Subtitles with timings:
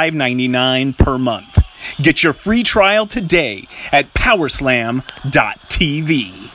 [0.00, 1.58] $5.99 per month.
[1.98, 6.50] Get your free trial today at powerslam.tv.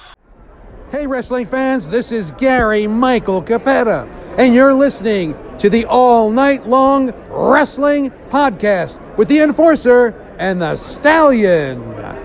[0.92, 4.08] Hey, wrestling fans, this is Gary Michael Cappetta,
[4.40, 10.76] and you're listening to the All Night Long Wrestling Podcast with the Enforcer and the
[10.76, 12.25] Stallion.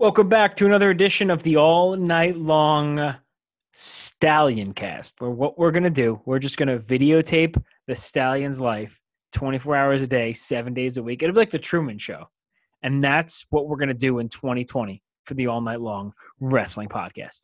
[0.00, 3.14] Welcome back to another edition of the all night long
[3.74, 5.20] Stallion cast.
[5.20, 8.98] Where what we're going to do, we're just going to videotape the Stallion's life
[9.34, 11.22] 24 hours a day, seven days a week.
[11.22, 12.24] It'll be like the Truman Show.
[12.82, 16.88] And that's what we're going to do in 2020 for the all night long wrestling
[16.88, 17.40] podcast.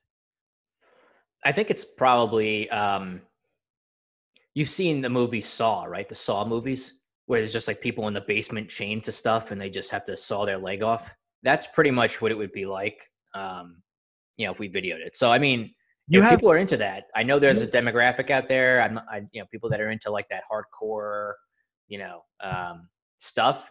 [1.44, 3.20] I think it's probably um
[4.54, 6.08] you've seen the movie Saw, right?
[6.08, 6.94] The Saw movies
[7.26, 10.04] where there's just like people in the basement chained to stuff and they just have
[10.04, 11.12] to saw their leg off.
[11.42, 12.98] That's pretty much what it would be like
[13.34, 13.82] um
[14.36, 15.16] you know if we videoed it.
[15.16, 15.70] So I mean,
[16.08, 17.04] You if have- people are into that.
[17.14, 18.80] I know there's a demographic out there.
[18.82, 21.32] I'm I you know people that are into like that hardcore,
[21.88, 22.88] you know, um
[23.18, 23.70] stuff.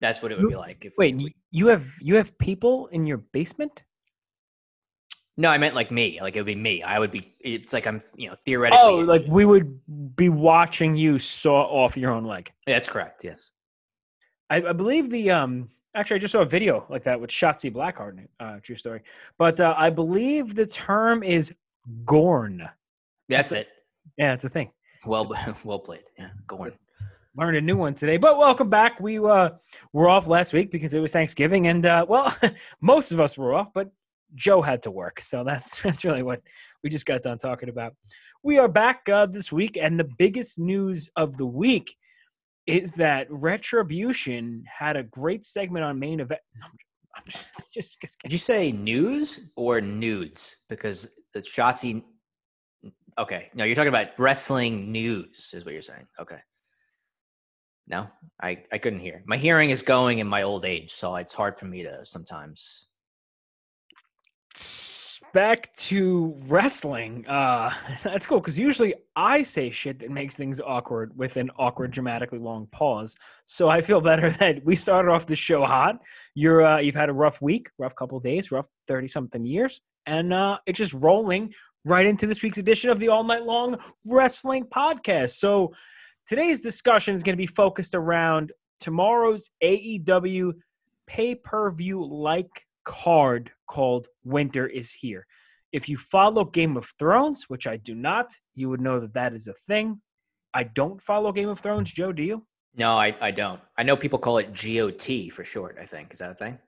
[0.00, 2.86] That's what it would be like if Wait, we- you- you have you have people
[2.88, 3.82] in your basement?
[5.40, 6.18] No, I meant like me.
[6.20, 6.82] Like it would be me.
[6.82, 7.34] I would be.
[7.40, 8.82] It's like I'm, you know, theoretically.
[8.84, 9.80] Oh, like we would
[10.14, 12.52] be watching you saw off your own leg.
[12.66, 13.24] Yeah, that's correct.
[13.24, 13.50] Yes.
[14.50, 17.72] I, I believe the um actually I just saw a video like that with Shotzi
[17.72, 18.30] Blackheart in it.
[18.38, 19.00] Uh, true story.
[19.38, 21.54] But uh, I believe the term is
[22.04, 22.68] gorn.
[23.30, 23.68] That's it.
[24.18, 24.70] Yeah, it's a thing.
[25.06, 25.34] Well,
[25.64, 26.04] well played.
[26.18, 26.72] Yeah, gorn.
[27.34, 28.18] Learned a new one today.
[28.18, 29.00] But welcome back.
[29.00, 29.52] We uh
[29.94, 32.30] were off last week because it was Thanksgiving, and uh, well,
[32.82, 33.90] most of us were off, but
[34.34, 36.42] Joe had to work, so that's that's really what
[36.82, 37.94] we just got done talking about.
[38.42, 41.94] We are back uh, this week, and the biggest news of the week
[42.66, 46.40] is that Retribution had a great segment on main event.
[46.62, 46.70] I'm
[47.28, 50.56] just, I'm just, just Did you say news or nudes?
[50.68, 52.02] Because the Shotzi.
[53.18, 56.06] Okay, no, you're talking about wrestling news, is what you're saying.
[56.18, 56.38] Okay.
[57.86, 58.06] No,
[58.40, 59.22] I I couldn't hear.
[59.26, 62.86] My hearing is going in my old age, so it's hard for me to sometimes.
[65.32, 67.26] Back to wrestling.
[67.26, 67.72] Uh,
[68.02, 72.38] that's cool because usually I say shit that makes things awkward with an awkward, dramatically
[72.38, 73.16] long pause.
[73.46, 75.98] So I feel better that we started off the show hot.
[76.34, 80.32] You're uh, you've had a rough week, rough couple days, rough thirty something years, and
[80.32, 81.52] uh, it's just rolling
[81.84, 85.32] right into this week's edition of the All Night Long Wrestling Podcast.
[85.32, 85.72] So
[86.26, 90.52] today's discussion is going to be focused around tomorrow's AEW
[91.06, 92.50] pay per view like
[92.90, 95.24] card called Winter is Here.
[95.70, 99.32] If you follow Game of Thrones, which I do not, you would know that that
[99.32, 100.00] is a thing.
[100.52, 101.92] I don't follow Game of Thrones.
[101.92, 102.44] Joe, do you?
[102.74, 103.60] No, I I don't.
[103.78, 105.78] I know people call it GOT for short.
[105.80, 106.58] I think is that a thing?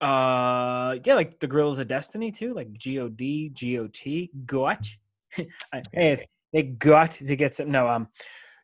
[0.00, 4.30] Uh, yeah, like the Grills of Destiny too, like G O D, G O T,
[4.46, 4.86] got.
[5.72, 7.72] I- hey, they got to get some.
[7.72, 8.06] No, um,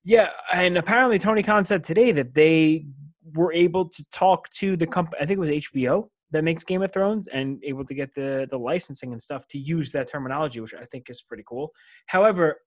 [0.05, 2.87] yeah, and apparently Tony Khan said today that they
[3.35, 5.21] were able to talk to the company.
[5.21, 8.47] I think it was HBO that makes Game of Thrones, and able to get the
[8.51, 11.73] the licensing and stuff to use that terminology, which I think is pretty cool.
[12.07, 12.61] However,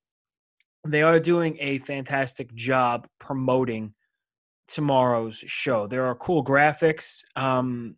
[0.86, 3.94] they are doing a fantastic job promoting
[4.68, 5.88] tomorrow's show.
[5.88, 7.24] There are cool graphics.
[7.36, 7.96] Um,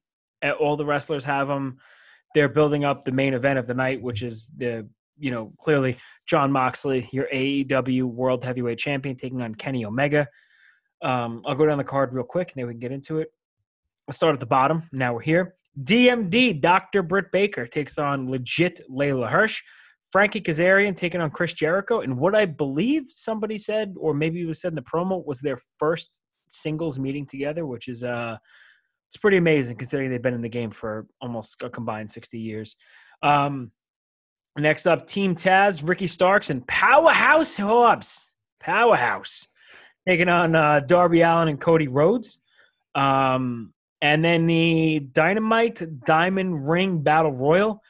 [0.60, 1.78] all the wrestlers have them.
[2.36, 4.88] They're building up the main event of the night, which is the
[5.20, 10.28] you know, clearly Jon Moxley, your AEW World Heavyweight Champion, taking on Kenny Omega.
[11.02, 13.30] Um, I'll go down the card real quick, and then we can get into it.
[14.10, 14.90] I'll start at the bottom.
[14.92, 15.54] Now we're here.
[15.84, 17.04] DMD, Dr.
[17.04, 19.62] Britt Baker takes on legit Leyla Hirsch.
[20.12, 22.02] Frankie Kazarian taking on Chris Jericho.
[22.02, 25.42] And what I believe somebody said, or maybe it was said in the promo, was
[25.42, 28.36] their first singles meeting together, which is uh
[29.10, 32.76] it's pretty amazing considering they've been in the game for almost a combined 60 years.
[33.22, 33.72] Um
[34.58, 38.34] next up, Team Taz, Ricky Starks, and Powerhouse Hobbs.
[38.60, 39.46] Powerhouse.
[40.08, 42.42] Taking on uh, Darby Allin and Cody Rhodes.
[42.96, 43.72] Um,
[44.02, 47.82] and then the Dynamite Diamond Ring Battle Royal.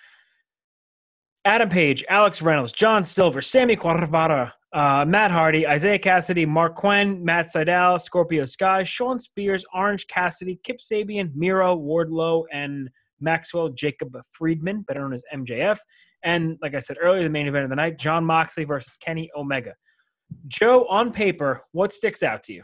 [1.45, 7.23] Adam Page, Alex Reynolds, John Silver, Sammy Guevara, uh, Matt Hardy, Isiah Kassidy, Marq Quen,
[7.23, 12.89] Matt Sydal, Scorpio Sky, Shawn Spears, Orange Cassidy, Kip Sabian, Miro, Wardlow, and
[13.19, 15.79] Maxwell Jacob Friedman, better known as MJF.
[16.23, 19.29] And like I said earlier, the main event of the night, Jon Moxley versus Kenny
[19.35, 19.73] Omega.
[20.47, 22.63] Joe, on paper, what sticks out to you?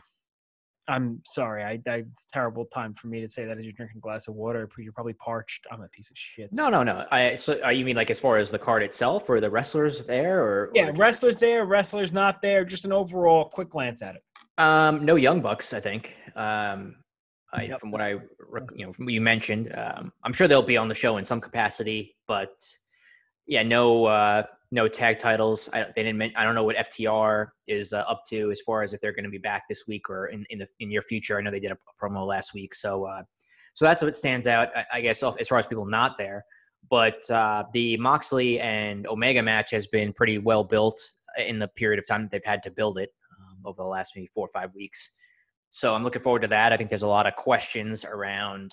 [0.87, 1.63] I'm sorry.
[1.63, 4.01] I, I it's a terrible time for me to say that as you're drinking a
[4.01, 4.69] glass of water.
[4.77, 5.65] You're probably parched.
[5.71, 6.49] I'm a piece of shit.
[6.53, 7.05] No, no, no.
[7.11, 10.05] I so uh, you mean like as far as the card itself, or the wrestlers
[10.05, 12.63] there, or Yeah, or- wrestlers there, wrestlers not there.
[12.65, 14.23] Just an overall quick glance at it.
[14.57, 16.15] Um, no young bucks, I think.
[16.35, 16.97] Um,
[17.51, 17.79] I, Yep.
[17.79, 18.15] from what I,
[18.49, 21.17] rec- you know, from what you mentioned, um, I'm sure they'll be on the show
[21.17, 22.51] in some capacity, but
[23.47, 24.43] yeah, no, uh,
[24.75, 25.69] no tag titles.
[25.73, 26.21] I, they didn't.
[26.35, 29.23] I don't know what FTR is uh, up to as far as if they're going
[29.23, 31.39] to be back this week or in in the in near future.
[31.39, 33.23] I know they did a promo last week, so uh,
[33.73, 36.45] so that's what stands out, I, I guess, as far as people not there.
[36.89, 40.99] But uh, the Moxley and Omega match has been pretty well built
[41.37, 44.13] in the period of time that they've had to build it um, over the last
[44.15, 45.11] maybe four or five weeks.
[45.69, 46.71] So I'm looking forward to that.
[46.71, 48.71] I think there's a lot of questions around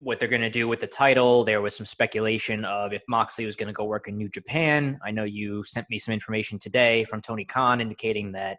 [0.00, 1.44] what they're going to do with the title.
[1.44, 4.98] There was some speculation of if Moxley was going to go work in New Japan.
[5.04, 8.58] I know you sent me some information today from Tony Khan indicating that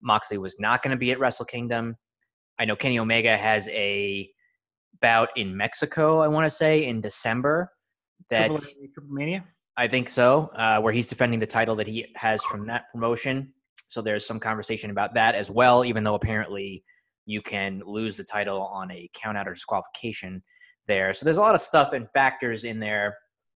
[0.00, 1.96] Moxley was not going to be at Wrestle Kingdom.
[2.58, 4.30] I know Kenny Omega has a
[5.00, 7.72] bout in Mexico, I want to say, in December.
[8.30, 8.64] That Triple,
[8.94, 9.44] Triple Mania.
[9.76, 13.52] I think so, uh, where he's defending the title that he has from that promotion.
[13.88, 16.84] So there's some conversation about that as well, even though apparently
[17.26, 20.42] you can lose the title on a count out or disqualification
[20.86, 21.12] there.
[21.12, 23.16] So there's a lot of stuff and factors in there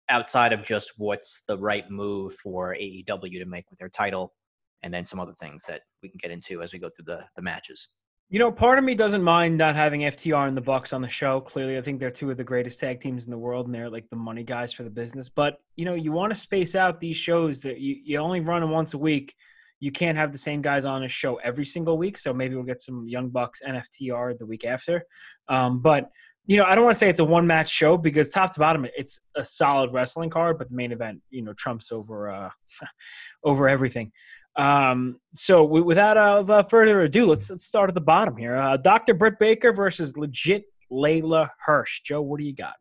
[0.09, 4.33] outside of just what's the right move for AEW to make with their title,
[4.81, 7.23] and then some other things that we can get into as we go through the,
[7.35, 7.89] the matches.
[8.29, 11.07] You know, part of me doesn't mind not having FTR and the Bucks on the
[11.07, 11.39] show.
[11.39, 13.89] Clearly, I think they're two of the greatest tag teams in the world, and they're
[13.89, 15.29] like the money guys for the business.
[15.29, 18.61] But you know, you want to space out these shows that you, you only run
[18.61, 19.35] them once a week.
[19.79, 22.17] You can't have the same guys on a show every single week.
[22.17, 25.03] So maybe we'll get some Young Bucks and FTR the week after.
[25.49, 26.09] Um, but
[26.45, 28.59] you know, I don't want to say it's a one match show because top to
[28.59, 30.57] bottom, it's a solid wrestling card.
[30.57, 32.49] But the main event, you know, trumps over uh,
[33.43, 34.11] over everything.
[34.55, 38.57] Um, so w- without uh, further ado, let's let's start at the bottom here.
[38.57, 39.13] Uh, Dr.
[39.13, 42.01] Britt Baker versus legit Leyla Hirsch.
[42.01, 42.75] Joe, what do you got?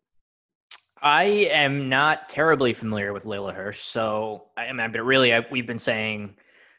[1.00, 5.67] I am not terribly familiar with Leyla Hirsch, so I mean, but really, I, we've
[5.67, 6.37] been saying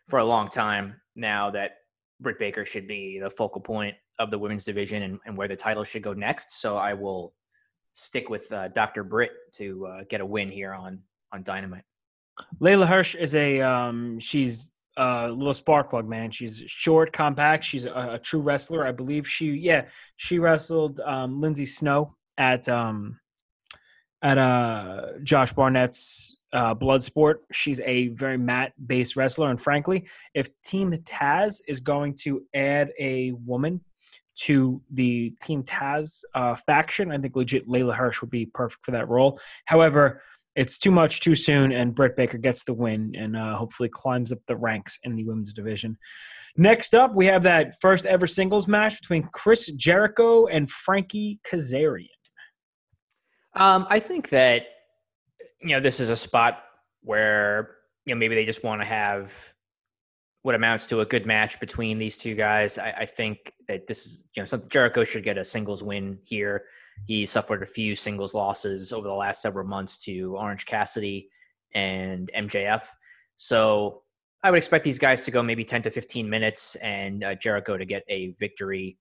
[0.10, 1.78] for a long time now that
[2.24, 5.56] Britt Baker should be the focal point of the women's division and, and where the
[5.56, 6.62] title should go next.
[6.62, 7.34] So I will
[7.94, 9.04] stick with uh, Dr.
[9.04, 11.00] Britt to uh, get a win here on
[11.32, 11.84] on Dynamite.
[12.60, 16.32] Layla Hirsch is a um, she's a little spark plug, man.
[16.32, 17.64] She's short, compact.
[17.64, 18.86] She's a, a true wrestler.
[18.86, 19.86] I believe she, yeah,
[20.18, 23.20] she wrestled um, Lindsey Snow at um,
[24.22, 27.36] at uh, Josh Barnett's uh, Bloodsport.
[27.52, 32.92] She's a very mat based wrestler, and frankly, if Team Taz is going to add
[33.00, 33.82] a woman
[34.36, 38.92] to the Team Taz uh, faction, I think legit Leyla Hirsch would be perfect for
[38.92, 39.40] that role.
[39.66, 40.22] However,
[40.56, 44.32] it's too much too soon, and Britt Baker gets the win and uh, hopefully climbs
[44.32, 45.98] up the ranks in the women's division.
[46.56, 52.08] Next up, we have that first ever singles match between Chris Jericho and Frankie Kazarian.
[53.56, 54.68] Um, I think that
[55.64, 56.64] you know this is a spot
[57.02, 59.32] where you know maybe they just want to have
[60.44, 62.78] what amounts to a good match between these two guys.
[62.78, 66.20] I, I think that this is you know something Jericho should get a singles win
[66.24, 66.66] here.
[67.08, 71.30] He suffered a few singles losses over the last several months to Orange Cassidy
[71.74, 72.88] and MJF.
[73.36, 74.04] So
[74.44, 77.78] I would expect these guys to go maybe 10 to 15 minutes and uh, Jericho
[77.78, 78.98] to get a victory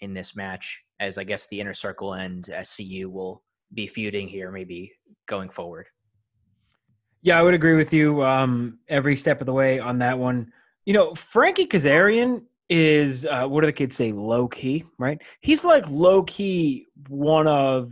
[0.00, 3.42] in this match, as I guess the inner circle and SCU will
[3.74, 4.92] be feuding here, maybe
[5.26, 5.86] going forward.
[7.26, 10.52] Yeah, I would agree with you um, every step of the way on that one.
[10.84, 14.12] You know, Frankie Kazarian is uh, what do the kids say?
[14.12, 15.20] Low key, right?
[15.40, 17.90] He's like low key one of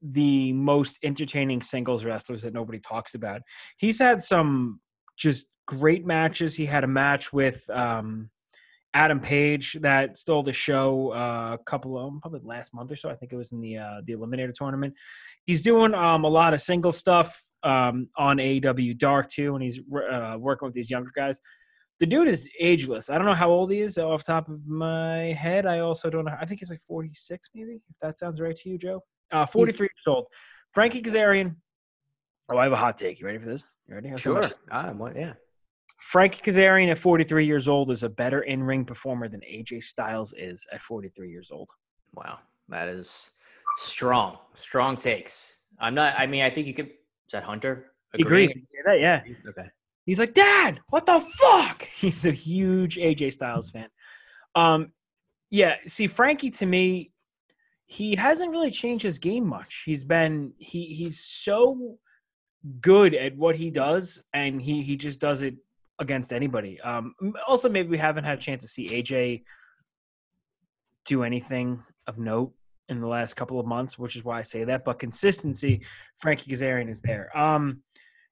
[0.00, 3.42] the most entertaining singles wrestlers that nobody talks about.
[3.76, 4.80] He's had some
[5.18, 6.54] just great matches.
[6.54, 8.30] He had a match with um,
[8.94, 13.10] Adam Page that stole the show uh, a couple of probably last month or so.
[13.10, 14.94] I think it was in the uh, the Eliminator tournament.
[15.44, 19.80] He's doing um, a lot of single stuff um, on AEW Dark too, and he's
[20.10, 21.40] uh, working with these younger guys.
[22.00, 23.08] The dude is ageless.
[23.08, 25.64] I don't know how old he is off top of my head.
[25.64, 26.36] I also don't know.
[26.40, 29.02] I think he's like 46, maybe, if that sounds right to you, Joe.
[29.30, 30.26] Uh, 43 years old.
[30.72, 31.54] Frankie Kazarian.
[32.48, 33.20] Oh, I have a hot take.
[33.20, 33.72] You ready for this?
[33.88, 34.12] You ready?
[34.16, 34.42] Sure.
[34.70, 35.34] Ah, what, yeah.
[35.98, 40.66] Frankie Kazarian at 43 years old is a better in-ring performer than AJ Styles is
[40.72, 41.70] at 43 years old.
[42.14, 43.30] Wow, that is
[43.76, 44.38] strong.
[44.54, 45.60] Strong takes.
[45.80, 46.14] I'm not.
[46.18, 46.90] I mean, I think you could.
[47.34, 47.90] That Hunter?
[48.14, 48.46] Agree.
[48.86, 49.22] That, yeah.
[49.48, 49.68] Okay.
[50.06, 51.82] He's like, Dad, what the fuck?
[51.96, 53.88] He's a huge AJ Styles fan.
[54.54, 54.92] Um,
[55.50, 55.74] yeah.
[55.84, 57.10] See, Frankie to me,
[57.86, 59.82] he hasn't really changed his game much.
[59.84, 61.98] He's been he he's so
[62.80, 65.56] good at what he does, and he he just does it
[65.98, 66.80] against anybody.
[66.82, 67.14] Um,
[67.48, 69.42] also, maybe we haven't had a chance to see AJ
[71.04, 72.52] do anything of note
[72.88, 74.84] in the last couple of months, which is why I say that.
[74.84, 75.82] But consistency,
[76.18, 77.36] Frankie Kazarian is there.
[77.36, 77.82] Um,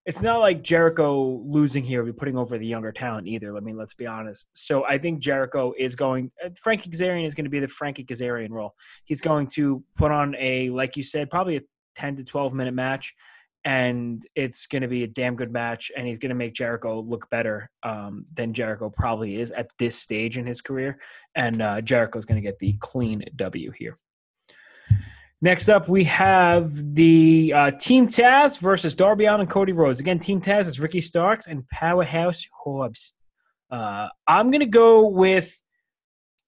[0.04, 3.56] it's not like Jericho losing here, be putting over the younger talent either.
[3.56, 4.50] I mean, let's be honest.
[4.54, 6.30] So I think Jericho is going.
[6.44, 8.74] Uh, Frankie Kazarian is going to be the Frankie Kazarian role.
[9.04, 11.60] He's going to put on a, like you said, probably a
[11.94, 13.14] ten to twelve minute match,
[13.64, 15.92] and it's going to be a damn good match.
[15.96, 19.94] And he's going to make Jericho look better um, than Jericho probably is at this
[19.94, 20.98] stage in his career.
[21.36, 23.98] And uh, Jericho's going to get the clean W here.
[25.44, 29.98] Next up, we have the uh, Team Taz versus Darby Allin and Cody Rhodes.
[29.98, 33.16] Again, Team Taz is Ricky Starks and Powerhouse Hobbs.
[33.68, 35.52] Uh, I'm going to go with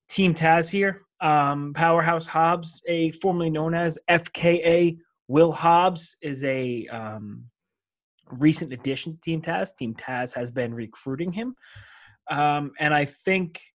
[0.08, 1.02] Team Taz here.
[1.20, 4.96] Um, Powerhouse Hobbs, a formerly known as FKA
[5.26, 7.42] Will Hobbs, is a um,
[8.30, 9.74] recent addition to Team Taz.
[9.74, 11.56] Team Taz has been recruiting him.
[12.30, 13.60] Um, and I think–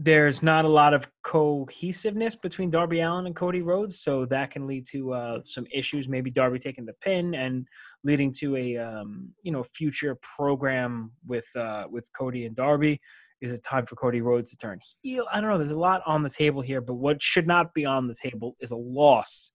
[0.00, 4.64] there's not a lot of cohesiveness between Darby Allin and Cody Rhodes, so that can
[4.64, 6.08] lead to uh, some issues.
[6.08, 7.66] Maybe Darby taking the pin and
[8.04, 13.00] leading to a um, you know future program with uh, with Cody and Darby.
[13.40, 15.26] Is it time for Cody Rhodes to turn heel?
[15.32, 15.58] I don't know.
[15.58, 18.56] There's a lot on the table here, but what should not be on the table
[18.60, 19.52] is a loss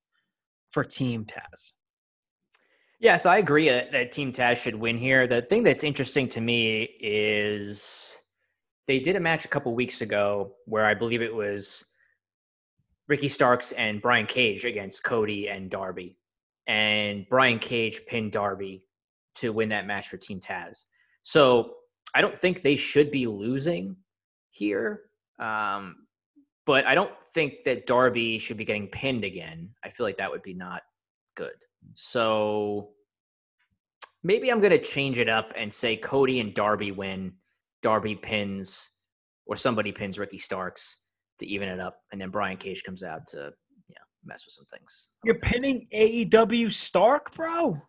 [0.69, 1.73] for Team Taz.
[2.99, 5.27] Yeah, so I agree that, that Team Taz should win here.
[5.27, 8.17] The thing that's interesting to me is
[8.87, 11.85] they did a match a couple weeks ago where I believe it was
[13.07, 16.17] Ricky Starks and Brian Cage against Cody and Darby.
[16.67, 18.83] And Brian Cage pinned Darby
[19.35, 20.83] to win that match for Team Taz.
[21.23, 21.75] So
[22.15, 23.95] I don't think they should be losing
[24.49, 25.01] here.
[25.39, 26.07] Um,
[26.65, 29.69] but I don't think that Darby should be getting pinned again.
[29.83, 30.83] I feel like that would be not
[31.35, 31.55] good.
[31.95, 32.91] So
[34.23, 37.33] maybe I'm going to change it up and say Cody and Darby win
[37.83, 38.89] Darby pins
[39.45, 41.01] or somebody pins Ricky Starks
[41.39, 43.51] to even it up, and then Brian Cage comes out to
[43.89, 45.11] yeah mess with some things.
[45.23, 47.79] You're pinning AEW Stark, bro.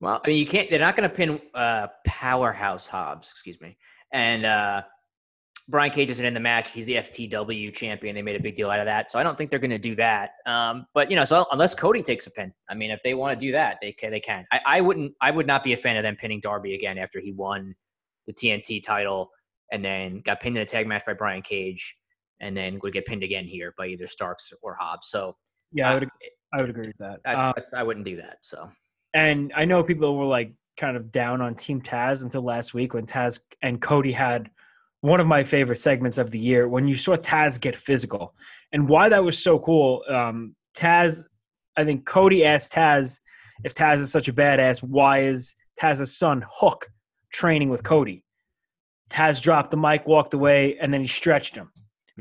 [0.00, 0.68] Well, I mean, you can't.
[0.70, 3.76] They're not going to pin uh, Powerhouse Hobbs, excuse me,
[4.12, 4.82] and uh,
[5.68, 6.70] Brian Cage isn't in the match.
[6.72, 8.14] He's the FTW champion.
[8.14, 9.78] They made a big deal out of that, so I don't think they're going to
[9.78, 10.32] do that.
[10.44, 13.38] Um, but you know, so unless Cody takes a pin, I mean, if they want
[13.38, 14.10] to do that, they can.
[14.10, 14.44] They can.
[14.52, 15.12] I, I wouldn't.
[15.22, 17.74] I would not be a fan of them pinning Darby again after he won
[18.26, 19.30] the TNT title,
[19.72, 21.96] and then got pinned in a tag match by Brian Cage,
[22.40, 25.08] and then would get pinned again here by either Starks or Hobbs.
[25.08, 25.36] So
[25.72, 26.08] yeah, I would,
[26.52, 27.20] I would agree with that.
[27.24, 28.38] That's, um, that's, I wouldn't do that.
[28.42, 28.68] So
[29.14, 32.94] and I know people were like kind of down on Team Taz until last week
[32.94, 34.50] when Taz and Cody had
[35.02, 38.34] one of my favorite segments of the year when you saw Taz get physical.
[38.72, 41.22] And why that was so cool, um, Taz,
[41.76, 43.20] I think Cody asked Taz
[43.62, 46.90] if Taz is such a badass, why is Taz's son Hook
[47.34, 48.24] training with Cody.
[49.10, 51.70] Taz dropped the mic, walked away, and then he stretched him.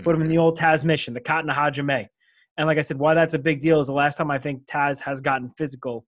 [0.04, 2.08] Put him in the old Tazmission, the Katana Hajime.
[2.58, 4.66] And like I said, why that's a big deal is the last time I think
[4.66, 6.04] Taz has gotten physical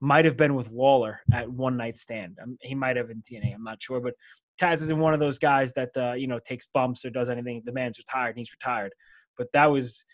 [0.00, 2.36] might have been with Lawler at one night stand.
[2.42, 4.00] Um, he might have in TNA, I'm not sure.
[4.00, 4.14] But
[4.60, 7.62] Taz isn't one of those guys that, uh, you know, takes bumps or does anything.
[7.64, 8.92] The man's retired and he's retired.
[9.38, 10.04] But that was,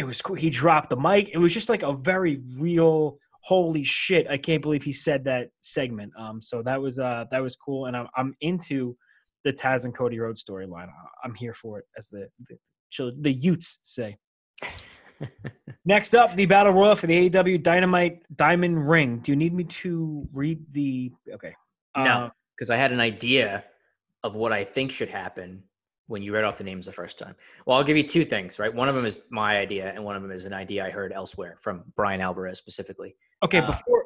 [0.00, 0.34] it was cool.
[0.34, 1.28] He dropped the mic.
[1.28, 5.50] It was just like a very real holy shit, I can't believe he said that
[5.60, 6.12] segment.
[6.18, 8.96] Um, so that was uh that was cool, and I'm I'm into
[9.44, 10.88] the Taz and Cody Rhodes storyline.
[11.24, 14.16] I'm here for it, as the the, the Utes say.
[15.84, 19.18] Next up, the battle royal for the AEW Dynamite Diamond Ring.
[19.18, 21.12] Do you need me to read the?
[21.32, 21.54] Okay.
[21.96, 23.64] No, because uh, I had an idea
[24.22, 25.62] of what I think should happen,
[26.10, 27.36] when you read off the names the first time.
[27.64, 28.74] Well, I'll give you two things, right?
[28.74, 31.12] One of them is my idea, and one of them is an idea I heard
[31.12, 33.14] elsewhere from Brian Alvarez specifically.
[33.44, 34.04] Okay, Uh, before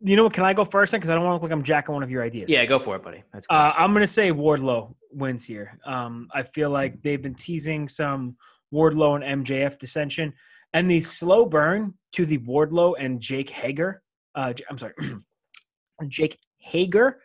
[0.00, 1.00] you know what, can I go first then?
[1.00, 2.50] Because I don't want to look like I'm jacking one of your ideas.
[2.50, 3.22] Yeah, go for it, buddy.
[3.34, 3.54] That's good.
[3.54, 5.78] Uh, I'm gonna say Wardlow wins here.
[5.84, 8.36] Um, I feel like they've been teasing some
[8.72, 10.32] Wardlow and MJF dissension,
[10.72, 14.02] and the slow burn to the Wardlow and Jake Hager.
[14.34, 14.94] Uh, I'm sorry,
[16.08, 17.20] Jake Hager.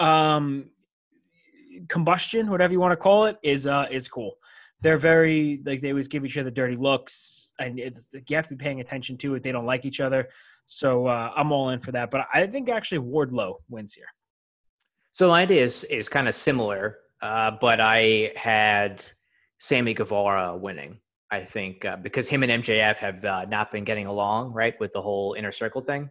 [0.00, 0.66] Um,
[1.88, 4.36] combustion, whatever you want to call it, is uh is cool.
[4.80, 8.56] They're very like they always give each other dirty looks, and it's you have to
[8.56, 9.42] be paying attention to it.
[9.42, 10.28] They don't like each other,
[10.64, 12.10] so uh, I'm all in for that.
[12.10, 14.06] But I think actually Wardlow wins here.
[15.12, 19.04] So my idea is is kind of similar, uh, but I had
[19.58, 20.98] Sammy Guevara winning.
[21.30, 24.92] I think uh, because him and MJF have uh, not been getting along, right, with
[24.92, 26.10] the whole inner circle thing.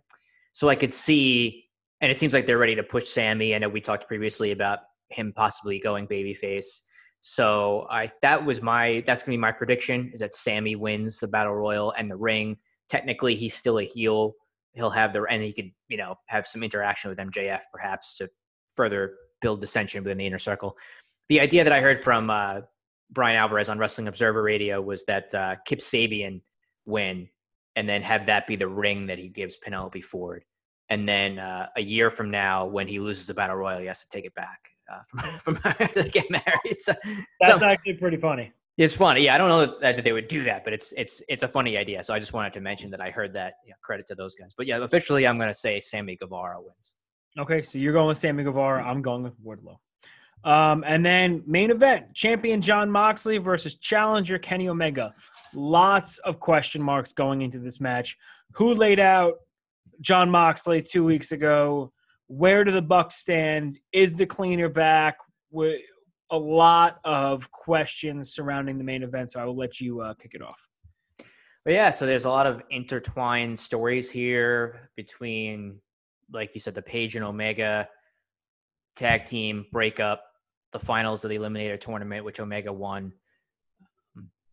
[0.54, 1.66] So I could see,
[2.02, 3.56] and it seems like they're ready to push Sammy.
[3.56, 4.80] I know we talked previously about
[5.14, 6.82] him possibly going babyface.
[7.26, 11.28] So I that was my that's gonna be my prediction is that Sammy wins the
[11.28, 12.58] battle royal and the ring.
[12.90, 14.34] Technically, he's still a heel.
[14.74, 18.30] He'll have the and he could you know have some interaction with MJF perhaps to
[18.74, 20.76] further build dissension within the inner circle.
[21.30, 22.62] The idea that I heard from uh,
[23.10, 26.42] Brian Alvarez on Wrestling Observer Radio was that uh, Kip Sabian
[26.86, 27.30] win
[27.78, 30.44] and then have that be the ring that he gives Penelope Ford.
[30.90, 34.02] And then uh, a year from now, when he loses the battle royal, he has
[34.04, 36.80] to take it back uh, from, from after they get married.
[36.80, 36.94] So,
[37.40, 38.52] That's so- actually pretty funny.
[38.78, 39.22] it's funny.
[39.26, 41.48] Yeah, I don't know that, that they would do that, but it's it's it's a
[41.48, 42.02] funny idea.
[42.04, 43.54] So I just wanted to mention that I heard that.
[43.82, 44.52] Credit to those guys.
[44.58, 46.96] But yeah, officially, I'm going to say Sammy Guevara wins.
[47.38, 48.84] Okay, so you're going with Sammy Guevara.
[48.84, 49.78] I'm going with Wardlow.
[50.44, 55.14] Um, and then main event: champion Jon Moxley versus challenger Kenny Omega.
[55.54, 58.18] Lots of question marks going into this match.
[58.54, 59.36] Who laid out
[60.02, 61.92] Jon Moxley two weeks ago?
[62.28, 63.80] Where do the Bucks stand?
[63.92, 65.18] Is the cleaner back?
[65.52, 65.80] Wi-
[66.32, 69.32] A lot of questions surrounding the main event.
[69.32, 70.68] So I will let you uh, kick it off.
[71.66, 75.80] But yeah, so there's a lot of intertwined stories here between,
[76.32, 77.88] like you said, the Page and Omega
[78.96, 80.24] tag team breakup,
[80.74, 83.14] the finals of the Eliminator tournament, which Omega won.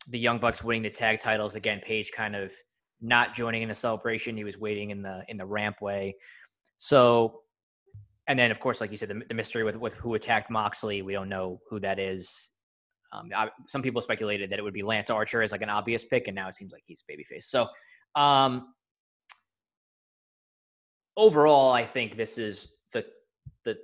[0.07, 1.79] The Young Bucks winning the tag titles again.
[1.81, 2.53] Page kind of
[3.01, 6.13] not joining in the celebration; he was waiting in the in the rampway.
[6.77, 7.40] So,
[8.27, 11.01] and then of course, like you said, the, the mystery with with who attacked Moxley.
[11.01, 12.49] We don't know who that is.
[13.13, 16.05] Um, I, some people speculated that it would be Lance Archer as like an obvious
[16.05, 17.43] pick, and now it seems like he's babyface.
[17.43, 17.67] So,
[18.15, 18.73] um,
[21.17, 23.05] overall, I think this is the
[23.65, 23.77] the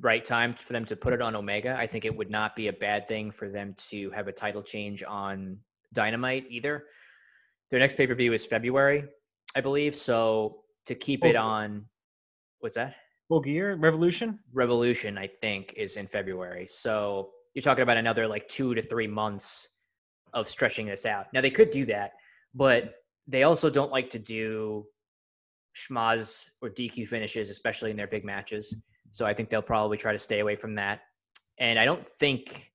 [0.00, 1.76] right time for them to put it on Omega.
[1.78, 4.62] I think it would not be a bad thing for them to have a title
[4.62, 5.58] change on
[5.92, 6.84] Dynamite either.
[7.70, 9.04] Their next pay per view is February,
[9.54, 9.94] I believe.
[9.94, 11.42] So to keep it Oh.
[11.42, 11.86] on,
[12.58, 12.96] what's that?
[13.40, 14.38] Gear revolution.
[14.52, 16.66] Revolution, I think, is in February.
[16.66, 19.68] So you're talking about another like two to three months
[20.32, 21.26] of stretching this out.
[21.32, 22.12] Now they could do that,
[22.54, 22.94] but
[23.26, 24.86] they also don't like to do
[25.74, 28.82] schmoz or DQ finishes, especially in their big matches.
[29.10, 31.00] So I think they'll probably try to stay away from that.
[31.58, 32.72] And I don't think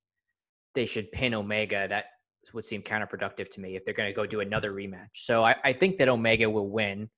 [0.73, 1.87] they should pin Omega.
[1.87, 2.05] That
[2.53, 5.09] would seem counterproductive to me if they're going to go do another rematch.
[5.13, 7.09] So I, I think that Omega will win.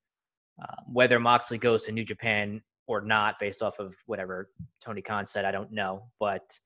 [0.62, 4.50] Uh, whether Moxley goes to New Japan or not, based off of whatever
[4.82, 6.04] Tony Khan said, I don't know.
[6.20, 6.60] But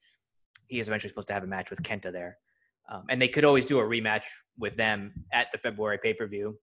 [0.67, 2.37] he is eventually supposed to have a match with Kenta there.
[2.91, 4.23] Um, and they could always do a rematch
[4.57, 6.57] with them at the February pay per view,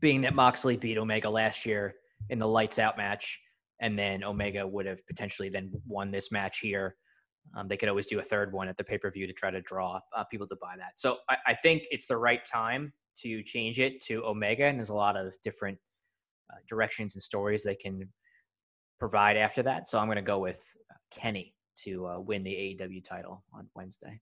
[0.00, 1.94] being that Moxley beat Omega last year
[2.30, 3.38] in the lights out match.
[3.80, 6.96] And then Omega would have potentially then won this match here.
[7.56, 9.50] Um, they could always do a third one at the pay per view to try
[9.50, 10.92] to draw uh, people to buy that.
[10.96, 14.64] So I, I think it's the right time to change it to Omega.
[14.64, 15.78] And there's a lot of different
[16.50, 18.08] uh, directions and stories they can
[19.00, 19.88] provide after that.
[19.88, 20.62] So I'm going to go with
[21.10, 24.20] Kenny to uh, win the AEW title on Wednesday.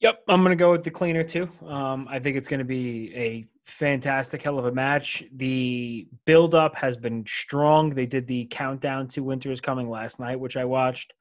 [0.00, 1.48] Yep, I'm going to go with the cleaner too.
[1.66, 5.24] Um, I think it's going to be a fantastic hell of a match.
[5.36, 7.88] The build up has been strong.
[7.88, 11.14] They did the countdown to Winter is Coming last night, which I watched.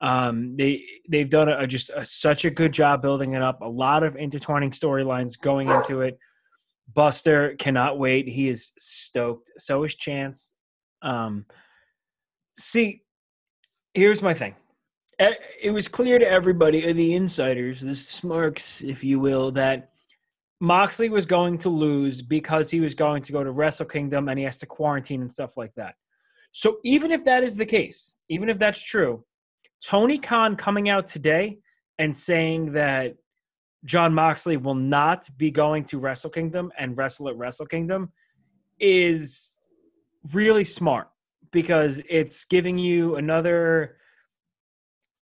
[0.00, 3.60] Um, they they've done a, just a, such a good job building it up.
[3.60, 6.18] A lot of intertwining storylines going into it.
[6.94, 8.28] Buster cannot wait.
[8.28, 9.50] He is stoked.
[9.58, 10.52] So is Chance.
[11.02, 11.44] Um,
[12.58, 13.02] see,
[13.94, 14.54] here's my thing
[15.18, 19.90] it was clear to everybody, uh, the insiders, the smarks, if you will, that
[20.60, 24.38] Moxley was going to lose because he was going to go to Wrestle Kingdom and
[24.38, 25.94] he has to quarantine and stuff like that.
[26.52, 29.24] So even if that is the case, even if that's true,
[29.82, 31.58] Tony Khan coming out today
[31.98, 33.14] and saying that
[33.84, 38.10] Jon Moxley will not be going to Wrestle Kingdom and wrestle at Wrestle Kingdom
[38.80, 39.56] is
[40.32, 41.08] really smart
[41.52, 43.96] because it's giving you another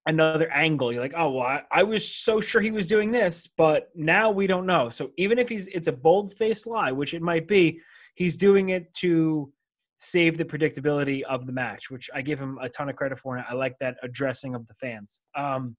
[0.05, 0.91] another angle.
[0.91, 4.31] You're like, oh well, I, I was so sure he was doing this, but now
[4.31, 4.89] we don't know.
[4.89, 7.79] So even if he's it's a bold faced lie, which it might be,
[8.15, 9.51] he's doing it to
[9.97, 13.37] save the predictability of the match, which I give him a ton of credit for.
[13.37, 15.21] And I like that addressing of the fans.
[15.35, 15.77] Um,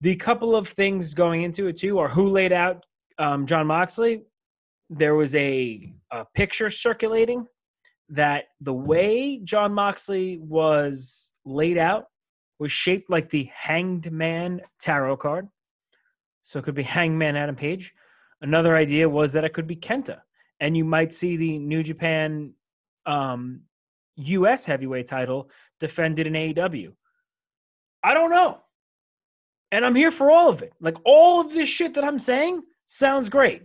[0.00, 2.84] the couple of things going into it too are who laid out
[3.18, 4.22] um, Jon Moxley.
[4.88, 7.46] There was a, a picture circulating
[8.10, 12.06] that the way Jon Moxley was laid out
[12.58, 15.48] was shaped like the Hanged Man tarot card.
[16.42, 17.94] So it could be Hangman Adam Page.
[18.42, 20.20] Another idea was that it could be Kenta.
[20.60, 22.52] And you might see the New Japan
[23.06, 23.62] um,
[24.16, 26.92] US heavyweight title defended in AEW.
[28.02, 28.58] I don't know.
[29.72, 30.72] And I'm here for all of it.
[30.80, 33.62] Like all of this shit that I'm saying sounds great.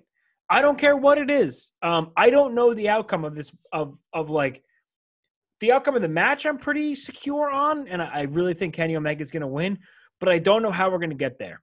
[0.50, 1.72] I don't care what it is.
[1.82, 4.64] Um, I don't know the outcome of this of of like
[5.60, 6.46] the outcome of the match.
[6.46, 9.80] I'm pretty secure on, and I, I really think Kenny Omega is going to win,
[10.20, 11.62] but I don't know how we're going to get there.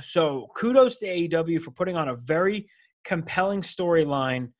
[0.00, 2.68] So kudos to AEW for putting on a very
[3.04, 4.50] compelling storyline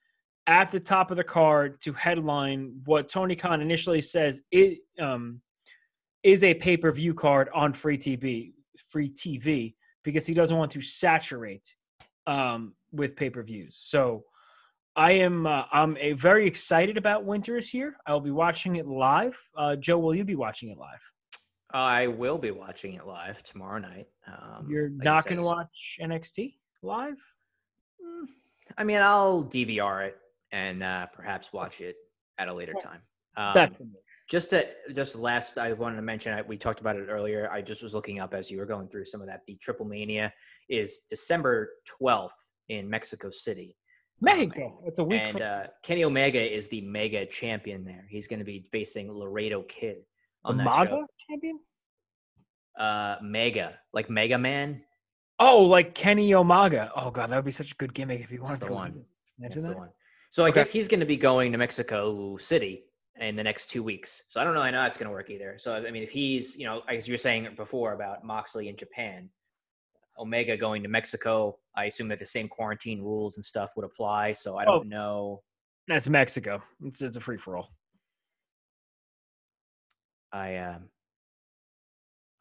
[0.46, 5.40] at the top of the card to headline what Tony Khan initially says it um,
[6.22, 8.52] is a pay per view card on free TV,
[8.88, 11.68] free TV, because he doesn't want to saturate
[12.26, 13.76] um, with pay per views.
[13.78, 14.24] So
[14.96, 17.96] I am uh, I'm a very excited about Winters here.
[18.06, 19.38] I'll be watching it live.
[19.56, 21.02] Uh, Joe, will you be watching it live?
[21.72, 24.06] I will be watching it live tomorrow night.
[24.26, 27.16] Um, You're like not I going to watch NXT live?
[28.78, 30.16] I mean, I'll DVR it
[30.52, 31.96] and uh, perhaps watch it
[32.38, 32.98] at a later time.
[33.36, 33.80] Um, That's
[34.30, 36.32] just to just last, I wanted to mention.
[36.32, 37.50] I- We talked about it earlier.
[37.50, 39.42] I just was looking up as you were going through some of that.
[39.46, 40.32] The Triple Mania
[40.68, 42.34] is December twelfth
[42.68, 43.76] in Mexico City.
[44.20, 44.80] Mexico.
[44.86, 48.06] It's a week and uh, Kenny Omega is the mega champion there.
[48.08, 49.98] He's going to be facing Laredo Kid
[50.44, 51.06] the on that MAGA show.
[51.28, 51.58] champion.
[52.78, 54.82] Uh, mega, like Mega Man.
[55.38, 56.90] Oh, like Kenny Omega.
[56.96, 59.04] Oh god, that would be such a good gimmick if you wanted the to one.
[59.38, 59.76] Imagine the that.
[59.76, 59.88] one.
[60.30, 60.60] So I Okay.
[60.60, 62.84] guess he's going to be going to Mexico City
[63.18, 64.22] in the next two weeks.
[64.28, 65.56] So I don't really know how it's going to work either.
[65.58, 68.76] So I mean, if he's, you know, as you were saying before about Moxley in
[68.76, 69.30] Japan,
[70.18, 74.32] Omega going to Mexico, I assume that the same quarantine rules and stuff would apply.
[74.32, 74.78] So I Oh.
[74.78, 75.42] don't know.
[75.88, 76.62] That's Mexico.
[76.84, 77.70] It's, it's a free for all.
[80.32, 80.88] I um,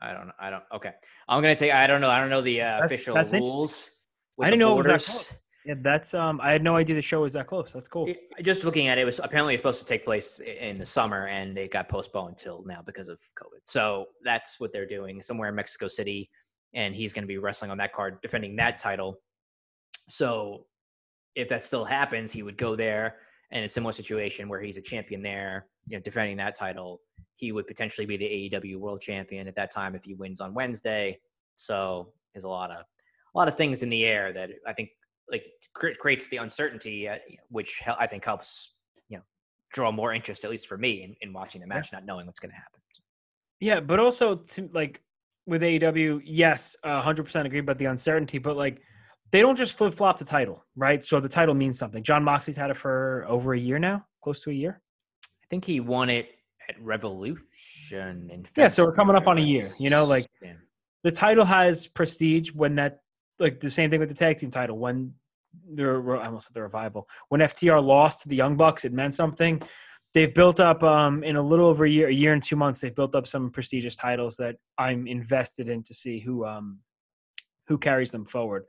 [0.01, 0.27] I don't.
[0.27, 0.33] Know.
[0.39, 0.63] I don't.
[0.73, 0.91] Okay,
[1.29, 1.71] I'm gonna take.
[1.71, 2.09] I don't know.
[2.09, 3.91] I don't know the uh, That's- official that's rules.
[4.41, 5.33] I didn't know it was that close.
[5.65, 6.41] Yeah, that's um.
[6.41, 7.71] I had no idea the show was that close.
[7.71, 8.07] That's cool.
[8.09, 10.85] It- Just looking at it, it was apparently it's supposed to take place in the
[10.85, 13.61] summer, and it got postponed until now because of COVID.
[13.63, 16.29] So that's what they're doing somewhere in Mexico City,
[16.75, 19.19] and he's going to be wrestling on that card, defending that title.
[20.07, 20.67] So
[21.35, 23.15] if that still happens, he would go there,
[23.51, 27.01] in a similar situation where he's a champion there, you know, defending that title.
[27.35, 30.53] He would potentially be the AEW World Champion at that time if he wins on
[30.53, 31.19] Wednesday.
[31.55, 34.89] So there's a lot of a lot of things in the air that I think
[35.29, 37.17] like cre- creates the uncertainty, uh,
[37.49, 38.73] which I think helps
[39.09, 39.23] you know
[39.73, 42.39] draw more interest, at least for me, in, in watching the match, not knowing what's
[42.39, 42.79] going to happen.
[43.61, 45.01] Yeah, but also to, like
[45.45, 48.37] with AEW, yes, a hundred percent agree about the uncertainty.
[48.37, 48.81] But like,
[49.31, 51.03] they don't just flip flop the title, right?
[51.03, 52.03] So the title means something.
[52.03, 54.81] Jon Moxley's had it for over a year now, close to a year.
[55.25, 56.29] I think he won it
[56.69, 58.29] at Revolution.
[58.31, 59.71] In Yeah, so we're coming up on a year.
[59.79, 60.53] You know, like Yeah.
[61.03, 62.99] the title has prestige when that
[63.39, 65.13] like the same thing with the tag team title when
[65.73, 69.13] they're I almost said the revival when FTR lost to the Young Bucks it meant
[69.13, 69.61] something
[70.15, 72.81] they've built up um in a little over a year a year and two months
[72.81, 76.79] they've built up some prestigious titles that I'm invested in to see who um
[77.67, 78.63] who carries them forward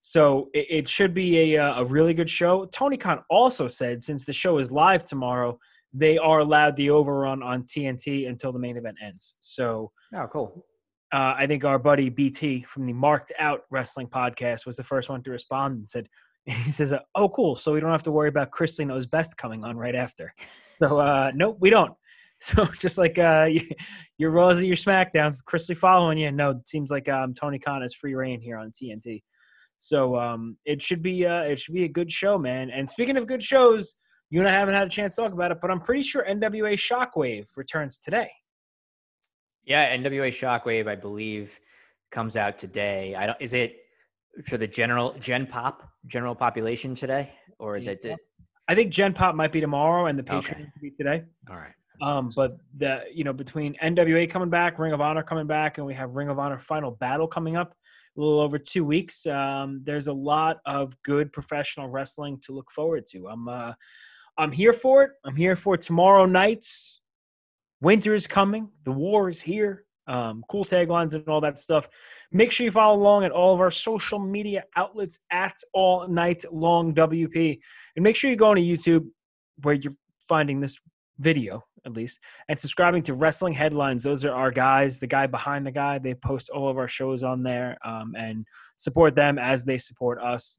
[0.00, 4.02] so it, it should be a uh, a really good show Tony Khan also said
[4.02, 5.58] since the show is live tomorrow
[5.92, 10.64] they are allowed the overrun on TNT until the main event ends so Oh, cool.
[11.12, 15.08] uh, I think our buddy BT from the Marked Out Wrestling podcast was the first
[15.08, 16.06] one to respond and said,
[16.44, 17.56] he says, "Oh, cool.
[17.56, 20.34] So we don't have to worry about Chrisley Knows Best coming on right after."
[20.80, 21.92] So uh, nope, we don't.
[22.40, 23.60] So just like uh, you,
[24.18, 26.30] your Raws or your SmackDown, Chrisley following you.
[26.32, 29.22] No, it seems like um, Tony Khan has free reign here on TNT.
[29.78, 32.70] So um, it should be uh, it should be a good show, man.
[32.70, 33.94] And speaking of good shows,
[34.30, 36.24] you and I haven't had a chance to talk about it, but I'm pretty sure
[36.28, 38.30] NWA Shockwave returns today.
[39.64, 41.58] Yeah, NWA Shockwave, I believe,
[42.10, 43.14] comes out today.
[43.14, 43.40] I don't.
[43.40, 43.76] Is it
[44.46, 48.04] for the general Gen Pop general population today, or is it?
[48.68, 50.66] I think Gen Pop might be tomorrow, and the Patreon Okay.
[50.80, 51.24] be today.
[51.50, 51.72] All right.
[52.02, 55.86] Um, but the you know between NWA coming back, Ring of Honor coming back, and
[55.86, 57.74] we have Ring of Honor Final Battle coming up
[58.16, 59.26] a little over two weeks.
[59.26, 63.28] Um, there's a lot of good professional wrestling to look forward to.
[63.28, 63.72] I'm uh,
[64.38, 65.12] I'm here for it.
[65.24, 67.00] I'm here for tomorrow night's.
[67.80, 68.70] Winter is coming.
[68.84, 69.84] The war is here.
[70.06, 71.88] Um, cool taglines and all that stuff.
[72.32, 76.44] Make sure you follow along at all of our social media outlets at All Night
[76.52, 77.58] Long WP,
[77.96, 79.06] and make sure you go on to YouTube
[79.62, 79.94] where you're
[80.28, 80.78] finding this
[81.18, 84.02] video at least and subscribing to wrestling headlines.
[84.02, 85.98] Those are our guys the guy behind the guy.
[85.98, 90.20] They post all of our shows on there um, and support them as they support
[90.20, 90.58] us.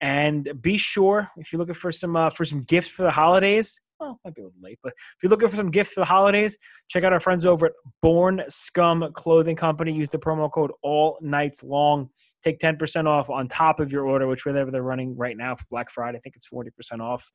[0.00, 3.80] And be sure if you're looking for some uh, for some gifts for the holidays
[4.00, 6.06] well might be a little late but if you're looking for some gifts for the
[6.06, 6.56] holidays
[6.88, 11.18] check out our friends over at born scum clothing company use the promo code all
[11.20, 12.08] nights long
[12.44, 15.64] take 10% off on top of your order which whatever they're running right now for
[15.70, 17.28] black friday i think it's 40% off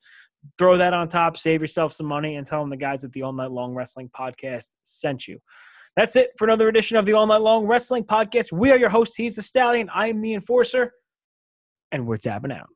[0.58, 3.22] throw that on top, save yourself some money, and tell them the guys at the
[3.22, 5.38] All Night Long Wrestling Podcast sent you.
[5.96, 8.52] That's it for another edition of the All Night Long Wrestling Podcast.
[8.52, 9.14] We are your host.
[9.16, 9.88] He's the Stallion.
[9.94, 10.92] I am the Enforcer,
[11.92, 12.68] and we're tapping out.